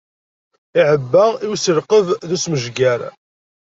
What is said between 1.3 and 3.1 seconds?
i uselqeb d usmejger.